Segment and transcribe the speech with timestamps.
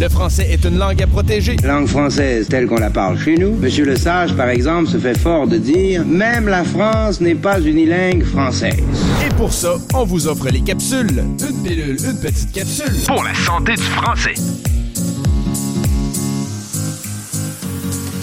[0.00, 1.56] Le français est une langue à protéger.
[1.64, 3.56] Langue française telle qu'on la parle chez nous.
[3.56, 7.60] Monsieur Le Sage, par exemple, se fait fort de dire Même la France n'est pas
[7.60, 8.80] unilingue française.
[9.26, 11.24] Et pour ça, on vous offre les capsules.
[11.40, 12.92] Une pilule, une petite capsule.
[13.08, 14.34] Pour la santé du français.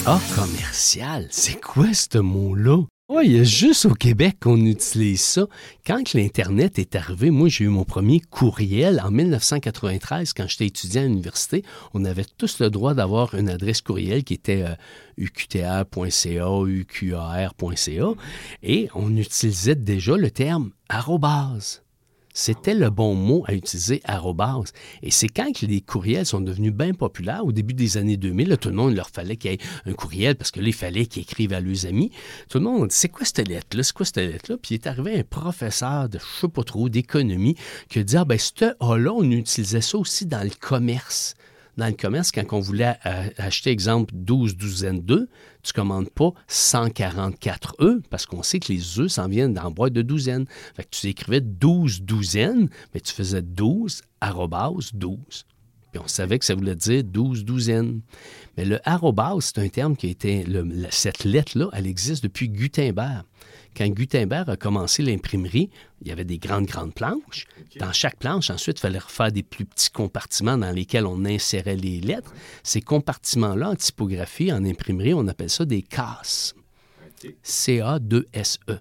[0.06, 2.84] Ah, commercial, c'est quoi ce mot-là?
[3.08, 5.46] Oui, il y a juste au Québec qu'on utilise ça.
[5.86, 11.04] Quand l'Internet est arrivé, moi, j'ai eu mon premier courriel en 1993, quand j'étais étudiant
[11.04, 11.64] à l'université.
[11.94, 14.74] On avait tous le droit d'avoir une adresse courriel qui était euh,
[15.18, 18.14] uqtr.ca, uqar.ca,
[18.64, 21.85] et on utilisait déjà le terme arrobase.
[22.38, 24.74] C'était le bon mot à utiliser, arrobase.
[25.02, 28.68] Et c'est quand les courriels sont devenus bien populaires, au début des années 2000, tout
[28.68, 31.22] le monde leur fallait qu'il y ait un courriel parce que là, il fallait qu'ils
[31.24, 32.12] écrivent à leurs amis.
[32.50, 33.84] Tout le monde c'est quoi cette lettre-là?
[33.84, 34.58] C'est quoi cette lettre-là?
[34.62, 37.56] Puis il est arrivé un professeur de je sais pas trop, d'économie,
[37.90, 41.36] qui a dit, ah ben, ce A-là, on utilisait ça aussi dans le commerce
[41.78, 45.28] dans le commerce, quand on voulait euh, acheter, exemple, 12 douzaines d'œufs,
[45.64, 49.94] tu commandes pas 144 œufs parce qu'on sait que les œufs s'en viennent dans boîte
[49.94, 50.46] de douzaines.
[50.76, 55.46] Fait que tu écrivais 12 douzaines, mais tu faisais 12 arrobas 12.
[55.96, 58.02] Puis on savait que ça voulait dire 12 douzaines.
[58.58, 60.46] Mais le arrobas, c'est un terme qui a été.
[60.90, 63.24] cette lettre-là, elle existe depuis Gutenberg.
[63.78, 65.70] Quand Gutenberg a commencé l'imprimerie,
[66.02, 67.48] il y avait des grandes, grandes planches.
[67.80, 71.78] Dans chaque planche, ensuite, il fallait refaire des plus petits compartiments dans lesquels on insérait
[71.78, 72.34] les lettres.
[72.62, 76.56] Ces compartiments-là, en typographie, en imprimerie, on appelle ça des casses.
[77.42, 78.80] C-A-2-S-E.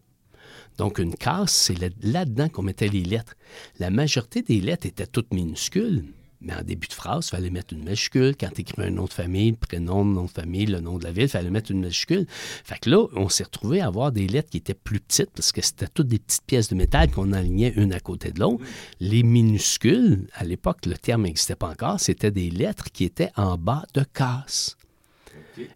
[0.78, 3.36] Donc, une casse, c'est là-dedans qu'on mettait les lettres.
[3.78, 6.06] La majorité des lettres étaient toutes minuscules.
[6.40, 8.34] Mais en début de phrase, il fallait mettre une majuscule.
[8.38, 10.98] Quand tu écrivais un nom de famille, le prénom, le nom de famille, le nom
[10.98, 12.26] de la ville, il fallait mettre une majuscule.
[12.28, 15.52] Fait que là, on s'est retrouvé à avoir des lettres qui étaient plus petites parce
[15.52, 18.64] que c'était toutes des petites pièces de métal qu'on alignait une à côté de l'autre.
[19.00, 23.56] Les minuscules, à l'époque, le terme n'existait pas encore, c'était des lettres qui étaient en
[23.56, 24.76] bas de casse.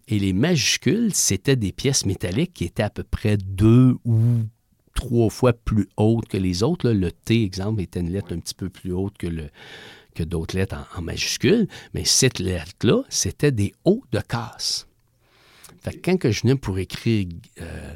[0.07, 4.19] Et les majuscules, c'était des pièces métalliques qui étaient à peu près deux ou
[4.93, 6.89] trois fois plus hautes que les autres.
[6.91, 9.49] Le T, exemple, était une lettre un petit peu plus haute que le,
[10.19, 14.85] que d'autres lettres en, majuscules, mais cette lettre-là, c'était des hauts de casse.
[15.81, 17.27] Fait que quand que je venais pour écrire
[17.61, 17.95] euh,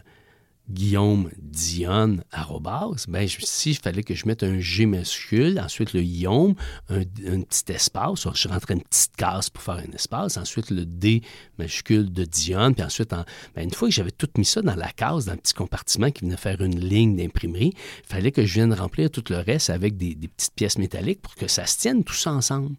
[0.69, 6.01] Guillaume Dionne arrobas, ben, si il fallait que je mette un G majuscule, ensuite le
[6.01, 6.56] Guillaume,
[6.90, 11.22] un, petit espace, je rentrais une petite case pour faire un espace, ensuite le D
[11.57, 14.90] majuscule de Dionne, puis ensuite, ben, une fois que j'avais tout mis ça dans la
[14.91, 18.53] case, dans le petit compartiment qui venait faire une ligne d'imprimerie, il fallait que je
[18.53, 22.03] vienne remplir tout le reste avec des, petites pièces métalliques pour que ça se tienne
[22.03, 22.75] tous ensemble.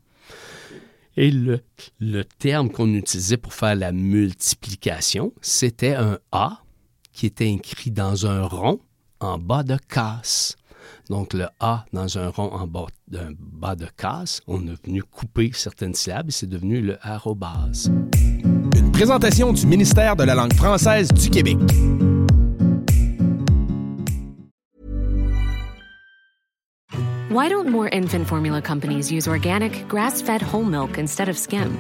[1.17, 6.64] Et le terme qu'on utilisait pour faire la multiplication, c'était un A
[7.15, 8.81] qui était écrit dans un rond
[9.21, 10.57] en bas de casse.
[11.09, 15.03] Donc le A dans un rond en bas, d'un bas de casse, on est venu
[15.03, 17.91] couper certaines syllabes et c'est devenu le arrobase.
[18.77, 21.57] Une présentation du ministère de la langue française du Québec.
[27.31, 31.77] Why don't more infant formula companies use organic, grass-fed whole milk instead of skim?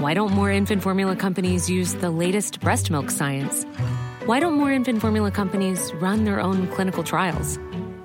[0.00, 3.64] Why don't more infant formula companies use the latest breast milk science?
[4.26, 7.58] Why don't more infant formula companies run their own clinical trials?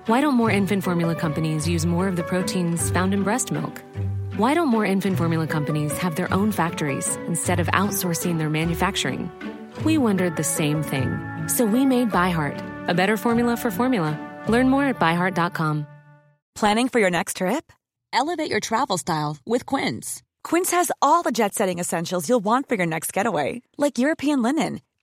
[0.05, 3.81] Why don't more infant formula companies use more of the proteins found in breast milk?
[4.37, 9.29] Why don't more infant formula companies have their own factories instead of outsourcing their manufacturing?
[9.83, 11.09] We wondered the same thing.
[11.49, 14.17] So we made ByHeart, a better formula for formula.
[14.47, 15.85] Learn more at byheart.com.
[16.55, 17.73] Planning for your next trip?
[18.13, 20.23] Elevate your travel style with Quince.
[20.45, 24.41] Quince has all the jet setting essentials you'll want for your next getaway, like European
[24.41, 24.79] linen